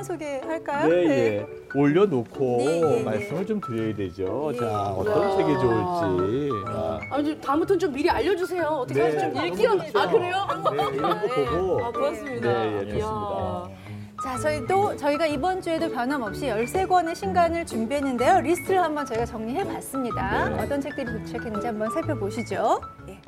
신간 0.00 0.04
소개할까요? 0.04 0.88
네, 0.88 1.06
예. 1.08 1.46
올려놓고 1.74 2.56
네, 2.58 2.80
네, 2.80 2.80
네. 2.80 3.02
말씀을 3.02 3.46
좀 3.46 3.60
드려야 3.60 3.94
되죠. 3.94 4.50
네. 4.52 4.58
자, 4.58 4.88
어떤 4.90 5.36
책이 5.36 5.52
좋을지. 5.54 6.50
아, 6.66 7.00
아, 7.10 7.18
이제 7.18 7.38
다음부터는 7.38 7.78
좀 7.78 7.92
미리 7.92 8.10
알려주세요. 8.10 8.62
어떻게 8.64 9.00
네, 9.00 9.06
하는지 9.06 9.24
좀 9.24 9.34
너무 9.34 9.46
읽기가. 9.46 9.84
좋죠. 9.84 9.98
아, 9.98 10.10
그래요? 10.10 10.46
네, 10.72 10.96
이런 10.96 11.20
거 11.20 11.28
보고. 11.28 11.84
아, 11.84 11.92
고맙습니다. 11.92 12.52
네, 12.52 12.72
예, 12.72 12.78
좋습니다. 12.78 12.96
이야. 12.96 13.68
자, 14.22 14.36
저희 14.38 14.66
또 14.66 14.96
저희가 14.96 15.26
이번 15.26 15.62
주에도 15.62 15.88
변함없이 15.90 16.46
13권의 16.46 17.14
신간을 17.14 17.64
준비했는데요. 17.66 18.40
리스트를 18.40 18.82
한번 18.82 19.06
저희가 19.06 19.24
정리해 19.24 19.64
봤습니다. 19.64 20.48
네. 20.50 20.62
어떤 20.62 20.80
책들이 20.80 21.06
도착했는지 21.06 21.66
한번 21.66 21.90
살펴보시죠. 21.90 22.80
예. 23.08 23.18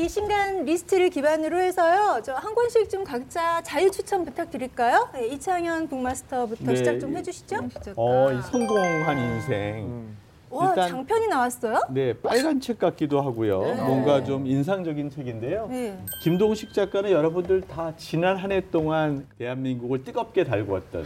이 0.00 0.08
신간 0.08 0.64
리스트를 0.64 1.10
기반으로 1.10 1.60
해서요. 1.60 2.22
저 2.24 2.34
한 2.34 2.54
권씩 2.54 2.88
좀 2.88 3.04
각자 3.04 3.60
자유 3.60 3.90
추천 3.90 4.24
부탁드릴까요? 4.24 5.10
네, 5.12 5.26
이창현 5.26 5.88
북마스터부터 5.88 6.64
네. 6.64 6.76
시작 6.76 6.98
좀 6.98 7.14
해주시죠. 7.18 7.56
어, 7.96 8.32
이 8.32 8.40
성공한 8.50 9.18
인생. 9.18 10.16
와, 10.50 10.70
일단- 10.70 10.88
장편이 10.88 11.28
나왔어요? 11.28 11.80
네, 11.90 12.12
빨간 12.12 12.60
책 12.60 12.78
같기도 12.80 13.20
하고요. 13.20 13.62
네. 13.62 13.74
뭔가 13.82 14.24
좀 14.24 14.46
인상적인 14.46 15.08
책인데요. 15.10 15.68
네. 15.70 15.96
김동식 16.22 16.72
작가는 16.74 17.08
여러분들 17.10 17.60
다 17.62 17.92
지난 17.96 18.36
한 18.36 18.50
해 18.50 18.60
동안 18.70 19.26
대한민국을 19.38 20.02
뜨겁게 20.02 20.42
달구었던. 20.42 21.04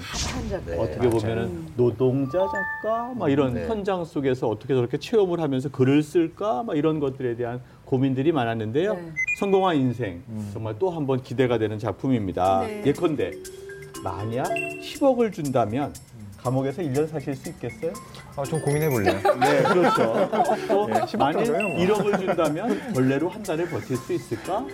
네, 0.66 0.78
어떻게 0.78 1.10
보면은 1.10 1.66
노동자 1.76 2.38
작가 2.38 3.12
막 3.14 3.28
이런 3.30 3.52
네. 3.52 3.66
현장 3.68 4.02
속에서 4.04 4.48
어떻게 4.48 4.72
저렇게 4.74 4.96
체험을 4.96 5.40
하면서 5.40 5.68
글을 5.70 6.02
쓸까 6.02 6.62
막 6.62 6.74
이런 6.76 6.98
것들에 7.00 7.36
대한 7.36 7.60
고민들이 7.84 8.32
많았는데요. 8.32 8.94
네. 8.94 9.12
성공한 9.40 9.76
인생 9.76 10.22
정말 10.54 10.78
또 10.78 10.88
한 10.90 11.06
번 11.06 11.22
기대가 11.22 11.58
되는 11.58 11.78
작품입니다. 11.78 12.62
네. 12.66 12.82
예컨대 12.86 13.32
만약 14.02 14.44
10억을 14.48 15.32
준다면 15.34 15.92
감옥에서 16.44 16.82
1년 16.82 17.08
사실 17.08 17.34
수 17.34 17.48
있겠어요? 17.48 17.92
아, 18.36 18.42
좀 18.44 18.60
고민해 18.60 18.90
볼래요. 18.90 19.18
네, 19.40 19.62
그렇죠. 19.62 20.28
또 20.68 20.86
네, 20.86 21.00
10억 21.00 21.18
만약 21.18 21.44
정도요, 21.44 21.68
뭐. 21.70 21.78
1억을 21.78 22.18
준다면 22.20 22.92
벌레로 22.92 23.30
한 23.30 23.42
달을 23.42 23.66
버틸 23.70 23.96
수 23.96 24.12
있을까? 24.12 24.66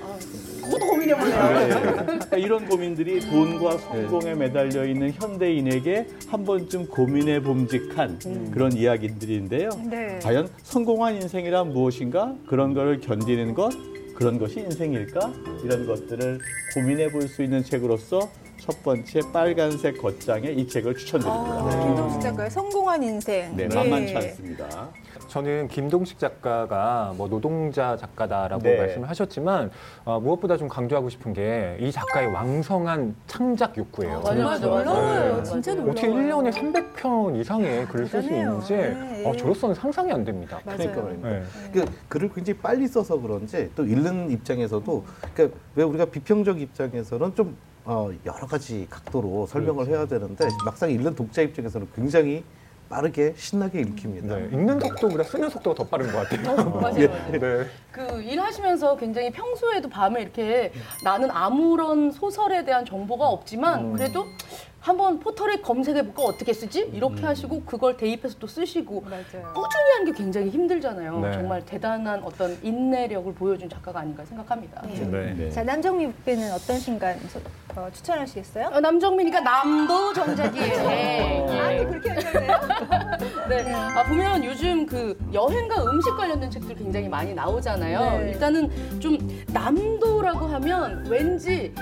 그것도 0.65 0.87
고민해보네요. 0.87 1.53
네. 1.53 1.69
그러니까 1.69 2.37
이런 2.37 2.67
고민들이 2.69 3.21
돈과 3.21 3.79
성공에 3.79 4.35
매달려 4.35 4.85
있는 4.85 5.13
현대인에게 5.13 6.09
한 6.29 6.45
번쯤 6.45 6.89
고민해 6.89 7.41
봄직한 7.43 8.19
그런 8.53 8.73
이야기들인데요. 8.73 9.71
네. 9.89 10.19
과연 10.25 10.48
성공한 10.65 11.15
인생이란 11.23 11.73
무엇인가? 11.73 12.35
그런 12.47 12.75
거를 12.75 12.98
견디는 13.01 13.55
것, 13.55 13.73
그런 14.21 14.39
것이 14.39 14.61
인생일까? 14.61 15.33
이런 15.65 15.87
것들을 15.87 16.39
고민해 16.75 17.11
볼 17.11 17.27
수 17.27 17.43
있는 17.43 17.63
책으로서 17.65 18.29
첫 18.59 18.83
번째 18.83 19.21
빨간색 19.33 20.03
겉장에 20.03 20.51
이 20.51 20.69
책을 20.69 20.95
추천드립니다. 20.95 21.51
아, 21.55 21.71
김동식 21.87 22.21
작가의 22.21 22.51
성공한 22.51 23.03
인생. 23.03 23.57
네, 23.57 23.67
만만치 23.75 24.15
않습니다. 24.15 24.89
저는 25.29 25.69
김동식 25.69 26.19
작가가 26.19 27.15
뭐 27.17 27.29
노동자 27.29 27.97
작가다라고 27.97 28.63
네. 28.63 28.77
말씀을 28.77 29.09
하셨지만 29.09 29.71
어, 30.05 30.19
무엇보다 30.21 30.57
좀 30.59 30.69
강조하고 30.69 31.09
싶은 31.09 31.33
게 31.33 31.79
이 31.81 31.91
작가의 31.93 32.27
왕성한 32.33 33.15
창작 33.27 33.79
욕구예요. 33.79 34.19
아, 34.19 34.35
맞아요, 34.35 34.45
맞아요. 34.45 34.59
놀라워요. 34.61 35.37
네. 35.37 35.43
진짜 35.45 35.73
어떻게 35.73 36.07
놀라워요. 36.09 36.51
1년에 36.51 36.53
300편 36.53 37.41
이상의 37.41 37.87
글을 37.87 38.07
쓸 38.09 38.23
수. 38.23 38.29
있는지 38.29 38.73
네, 38.75 39.23
어, 39.25 39.33
네. 39.33 39.37
저로서는 39.39 39.75
상상이 39.75 40.13
안 40.13 40.25
됩니다. 40.25 40.61
맞아요. 40.67 40.79
그러니까 40.79 41.03
말입니다. 41.03 41.29
네. 41.31 41.43
그 41.73 41.85
글을 42.09 42.31
굉장히 42.35 42.59
빨리 42.59 42.87
써서 42.89 43.19
그런지 43.19 43.71
또 43.77 43.85
읽는 43.87 44.09
입장에서도 44.30 45.05
그러니까 45.34 45.58
왜 45.75 45.84
우리가 45.84 46.06
비평적 46.06 46.61
입장에서는 46.61 47.35
좀 47.35 47.57
어, 47.85 48.11
여러 48.27 48.46
가지 48.46 48.86
각도로 48.90 49.46
설명을 49.46 49.86
해야 49.89 50.07
되는데 50.07 50.48
막상 50.64 50.90
읽는 50.90 51.14
독자 51.14 51.42
입장에서는 51.42 51.89
굉장히 51.95 52.45
빠르게 52.90 53.35
신나게 53.36 53.80
읽힙니다. 53.80 54.36
네, 54.36 54.48
읽는 54.52 54.80
속도보다 54.80 55.23
쓰는 55.23 55.48
속도가 55.48 55.77
더 55.77 55.89
빠른 55.89 56.11
것 56.11 56.29
같아요. 56.29 56.57
맞아요, 56.57 56.80
맞아요. 56.80 57.30
네. 57.30 57.67
그 57.92 58.20
일하시면서 58.20 58.96
굉장히 58.96 59.30
평소에도 59.30 59.89
밤에 59.89 60.23
이렇게 60.23 60.73
나는 61.05 61.30
아무런 61.30 62.11
소설에 62.11 62.64
대한 62.64 62.85
정보가 62.85 63.29
없지만 63.29 63.92
그래도 63.92 64.27
한번 64.80 65.20
포털에 65.20 65.57
검색해볼까 65.57 66.23
어떻게 66.23 66.55
쓰지? 66.55 66.91
이렇게 66.95 67.23
하시고 67.24 67.63
그걸 67.64 67.96
대입해서 67.98 68.36
또 68.39 68.46
쓰시고 68.46 69.02
맞아요. 69.02 69.52
꾸준히 69.55 69.91
하는 69.92 70.05
게 70.07 70.13
굉장히 70.13 70.48
힘들잖아요. 70.48 71.20
네. 71.20 71.33
정말 71.33 71.64
대단한 71.67 72.23
어떤 72.24 72.57
인내력을 72.63 73.35
보여준 73.35 73.68
작가가 73.68 74.01
아닌가 74.01 74.24
생각합니다. 74.24 74.80
네. 74.86 74.95
네. 75.05 75.35
네. 75.36 75.51
자, 75.51 75.63
남정미 75.63 76.07
북배는 76.07 76.52
어떤 76.52 76.79
신간 76.79 77.18
소- 77.29 77.41
어, 77.79 77.89
추천하시겠어요? 77.92 78.68
어, 78.73 78.80
남정민이가 78.80 79.41
남도 79.41 80.14
정작이에요. 80.14 80.89
아니, 81.61 81.85
그렇게 81.86 82.08
하셨네요. 82.11 82.61
네. 83.51 83.74
아, 83.74 84.02
보면 84.08 84.45
요즘 84.45 84.86
그 84.86 85.17
여행과 85.33 85.85
음식 85.91 86.17
관련된 86.17 86.51
책들 86.51 86.74
굉장히 86.77 87.07
많이 87.07 87.35
나오잖아요. 87.35 88.18
네. 88.23 88.30
일단은 88.33 88.98
좀 88.98 89.18
남도라고 89.52 90.47
하면 90.47 91.05
왠지 91.07 91.74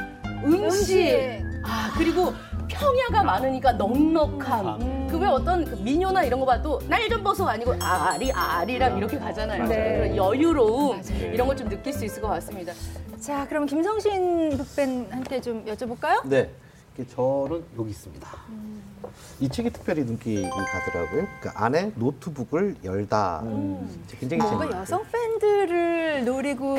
음식. 0.44 0.65
음식. 0.65 1.44
아, 1.65 1.92
그리고 1.97 2.32
평야가 2.78 3.22
많으니까 3.25 3.72
넉넉함. 3.72 4.81
음. 4.81 5.09
그왜 5.11 5.27
어떤 5.27 5.65
그 5.65 5.75
민요나 5.77 6.22
이런 6.22 6.39
거 6.41 6.47
봐도 6.47 6.78
날 6.89 7.09
좀 7.09 7.22
벗어 7.25 7.47
아니고 7.47 7.75
아리 7.81 8.31
아리랑 8.31 8.99
이렇게 8.99 9.19
가잖아요. 9.19 9.65
네. 9.66 9.97
그런 9.97 10.16
여유로움 10.16 10.97
맞아요. 11.00 11.33
이런 11.33 11.47
걸 11.47 11.56
좀 11.56 11.69
느낄 11.71 11.93
수 11.93 12.05
있을 12.05 12.21
것 12.21 12.28
같습니다. 12.28 12.72
자, 13.19 13.47
그럼 13.49 13.65
김성신 13.66 14.56
북배한테 14.59 15.41
좀 15.41 15.65
여쭤볼까요? 15.65 16.21
네. 16.28 16.50
저는 17.06 17.64
여기 17.78 17.91
있습니다. 17.91 18.28
이 19.41 19.48
책이 19.48 19.70
특별히 19.70 20.04
눈길이 20.04 20.48
가더라고요. 20.48 21.26
그 21.41 21.48
안에 21.54 21.92
노트북을 21.94 22.76
열다. 22.84 23.42
굉장히 24.19 24.42
뭔가 24.42 24.64
재밌어요. 24.64 24.81
여성 24.81 25.04
팬들을 25.12 26.25
노리고 26.25 26.78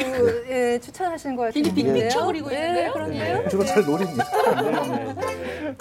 예, 0.50 0.80
추천하시는 0.82 1.36
것 1.36 1.44
같은데요. 1.44 1.74
굉장히 1.74 2.00
빅픽처 2.00 2.26
그리고 2.26 2.50
네, 2.50 2.56
있는데요? 2.56 2.94
그런데요? 2.94 3.50
주로 3.50 3.64
잘 3.64 3.86
노립니다. 3.86 4.26
네, 4.62 4.72
네, 4.72 5.14
네. 5.14 5.76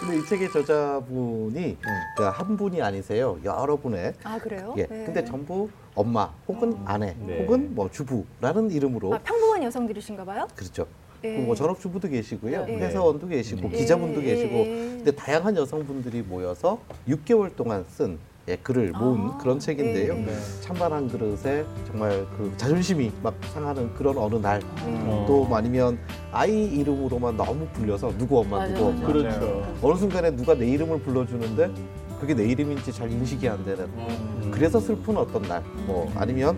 근데 0.00 0.16
이 0.16 0.24
책의 0.26 0.50
저자분이 0.52 1.78
그한 2.16 2.56
분이 2.56 2.80
아니세요. 2.80 3.38
여러 3.44 3.76
분의 3.76 4.14
아, 4.24 4.38
그래요? 4.38 4.74
예. 4.78 4.86
네. 4.86 5.04
근데 5.04 5.24
전부 5.24 5.68
엄마 5.94 6.30
혹은 6.48 6.76
아내 6.86 7.14
네. 7.18 7.42
혹은 7.42 7.74
뭐 7.74 7.90
주부라는 7.90 8.70
이름으로 8.70 9.14
아, 9.14 9.18
평범한 9.18 9.62
여성들이신가 9.62 10.24
봐요? 10.24 10.46
그렇죠. 10.54 10.86
예. 11.24 11.38
뭐 11.38 11.54
전업주부도 11.54 12.08
계시고요, 12.08 12.66
네. 12.66 12.76
회사원도 12.78 13.28
계시고 13.28 13.68
네. 13.68 13.78
기자분도 13.78 14.20
계시고, 14.20 14.54
예. 14.54 14.64
근데 14.64 15.10
다양한 15.10 15.56
여성분들이 15.56 16.22
모여서 16.22 16.78
6개월 17.08 17.54
동안 17.54 17.84
쓴 17.88 18.18
예, 18.48 18.56
글을 18.56 18.92
모은 18.92 19.20
아, 19.20 19.38
그런 19.38 19.58
책인데요. 19.60 20.14
네. 20.14 20.34
찬반 20.60 20.92
한 20.92 21.08
그릇에 21.08 21.64
정말 21.86 22.26
그 22.36 22.52
자존심이 22.56 23.12
막 23.22 23.34
상하는 23.52 23.92
그런 23.94 24.16
어느 24.16 24.36
날, 24.36 24.62
어. 24.82 25.24
또 25.28 25.46
아니면 25.54 25.98
아이 26.32 26.64
이름으로만 26.64 27.36
너무 27.36 27.66
불려서 27.74 28.16
누구 28.16 28.40
엄마 28.40 28.58
맞아요, 28.58 28.74
누구 28.74 28.84
엄마. 28.86 29.06
그렇죠. 29.06 29.74
어느 29.82 29.98
순간에 29.98 30.34
누가 30.34 30.54
내 30.54 30.66
이름을 30.68 31.00
불러주는데 31.00 31.70
그게 32.18 32.34
내 32.34 32.44
이름인지 32.46 32.92
잘 32.92 33.10
인식이 33.10 33.46
안 33.48 33.62
되는. 33.64 33.84
음. 33.84 34.50
그래서 34.52 34.80
슬픈 34.80 35.16
어떤 35.18 35.42
날, 35.42 35.62
뭐 35.86 36.10
아니면 36.16 36.56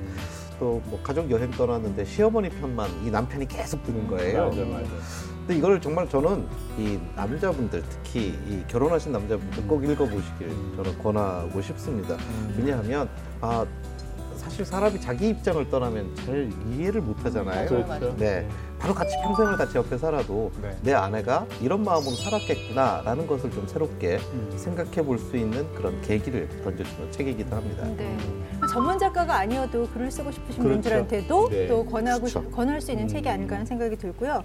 또 0.62 0.80
뭐 0.86 1.00
가족 1.02 1.28
여행 1.28 1.50
떠났는데 1.50 2.04
시어머니 2.04 2.48
편만 2.48 2.88
이 3.04 3.10
남편이 3.10 3.48
계속 3.48 3.82
드는 3.82 4.06
거예요. 4.06 4.46
맞아, 4.48 4.64
맞아. 4.64 4.88
근데 5.40 5.56
이걸 5.56 5.80
정말 5.80 6.08
저는 6.08 6.46
이 6.78 7.00
남자분들 7.16 7.82
특히 7.88 8.38
이 8.46 8.62
결혼하신 8.68 9.10
남자분들 9.10 9.66
꼭 9.66 9.82
읽어보시길 9.82 10.48
저는 10.76 10.98
권하고 11.02 11.60
싶습니다. 11.60 12.16
왜냐하면 12.56 13.08
아 13.40 13.66
사실 14.52 14.66
사람이 14.66 15.00
자기 15.00 15.30
입장을 15.30 15.70
떠나면 15.70 16.14
잘 16.26 16.50
이해를 16.74 17.00
못 17.00 17.24
하잖아요. 17.24 17.66
그렇죠. 17.70 18.14
네, 18.18 18.46
바로 18.78 18.92
같이 18.92 19.16
평생을 19.22 19.56
같이 19.56 19.78
옆에 19.78 19.96
살아도 19.96 20.52
네. 20.60 20.76
내 20.82 20.92
아내가 20.92 21.46
이런 21.62 21.82
마음으로 21.82 22.14
살았겠구나라는 22.16 23.26
것을 23.26 23.50
좀 23.50 23.66
새롭게 23.66 24.18
음. 24.34 24.52
생각해 24.54 25.02
볼 25.06 25.18
수 25.18 25.38
있는 25.38 25.66
그런 25.74 25.98
계기를 26.02 26.50
던져주는 26.64 27.10
책이기도 27.12 27.56
합니다. 27.56 27.84
네. 27.96 28.14
전문 28.70 28.98
작가가 28.98 29.38
아니어도 29.38 29.86
글을 29.88 30.10
쓰고 30.10 30.30
싶으신 30.30 30.62
그렇죠. 30.62 30.82
분들한테도 30.82 31.48
네. 31.48 31.66
또 31.66 31.86
권하고 31.86 32.20
그렇죠. 32.26 32.42
싶- 32.42 32.52
권할 32.52 32.78
수 32.82 32.90
있는 32.90 33.06
음. 33.06 33.08
책이 33.08 33.26
아닐까 33.30 33.54
하는 33.54 33.64
생각이 33.64 33.96
들고요. 33.96 34.42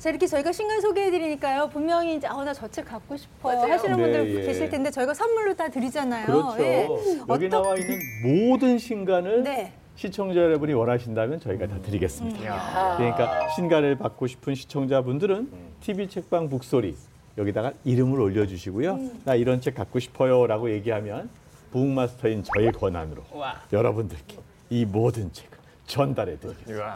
자 0.00 0.08
이렇게 0.08 0.26
저희가 0.26 0.50
신간 0.50 0.80
소개해드리니까요. 0.80 1.68
분명히 1.68 2.16
이제 2.16 2.26
아나 2.26 2.54
저 2.54 2.66
책 2.68 2.86
갖고 2.86 3.14
싶어 3.18 3.52
맞아요. 3.54 3.70
하시는 3.74 3.96
네, 3.98 4.02
분들 4.02 4.34
예. 4.42 4.46
계실 4.46 4.70
텐데 4.70 4.90
저희가 4.90 5.12
선물로 5.12 5.52
다 5.54 5.68
드리잖아요. 5.68 6.24
그렇죠. 6.24 6.62
예. 6.62 6.84
여기 7.28 7.46
어떤- 7.46 7.48
나와 7.50 7.76
있는 7.76 7.98
모든 8.24 8.78
신간을 8.78 9.42
네. 9.42 9.74
시청자 9.96 10.40
여러분이 10.40 10.72
원하신다면 10.72 11.40
저희가 11.40 11.66
다 11.66 11.76
드리겠습니다. 11.82 12.50
아. 12.54 12.96
그러니까 12.96 13.48
신간을 13.50 13.96
받고 13.98 14.26
싶은 14.26 14.54
시청자분들은 14.54 15.50
TV 15.82 16.08
책방 16.08 16.48
북소리 16.48 16.96
여기다가 17.36 17.74
이름을 17.84 18.18
올려주시고요. 18.20 18.98
나 19.24 19.34
이런 19.34 19.60
책 19.60 19.74
갖고 19.74 19.98
싶어요라고 19.98 20.70
얘기하면 20.70 21.28
북마스터인 21.72 22.42
저의 22.54 22.72
권한으로 22.72 23.22
여러분들께 23.70 24.38
이 24.70 24.86
모든 24.86 25.30
책을 25.30 25.58
전달해 25.90 26.38
드리겠습니다. 26.38 26.94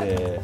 네. 0.00 0.40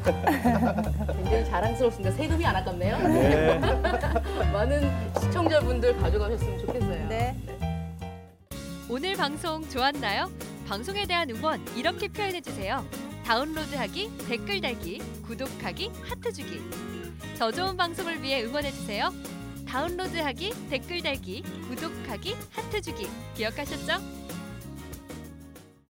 굉장히 1.17 1.45
자랑스럽습니다. 1.45 2.13
세금이 2.13 2.47
안 2.47 2.55
아깝네요. 2.55 2.99
네. 3.09 3.59
많은 4.53 4.89
시청자분들 5.21 5.97
가져가셨으면 5.97 6.59
좋겠어요. 6.61 7.09
네. 7.09 7.37
오늘 8.89 9.17
방송 9.17 9.69
좋았나요? 9.69 10.31
방송에 10.69 11.05
대한 11.05 11.29
응원 11.31 11.61
이렇게 11.77 12.07
표현해 12.07 12.41
주세요. 12.41 12.85
다운로드하기, 13.25 14.19
댓글 14.29 14.61
달기, 14.61 14.99
구독하기, 15.27 15.91
하트 16.03 16.33
주기. 16.33 16.61
더 17.37 17.51
좋은 17.51 17.77
방송을 17.77 18.23
위해 18.23 18.45
응원해 18.45 18.71
주세요. 18.71 19.13
다운로드하기, 19.67 20.69
댓글 20.71 21.03
달기, 21.03 21.43
구독하기, 21.69 22.37
하트 22.53 22.81
주기. 22.81 23.09
기억하셨죠? 23.35 24.20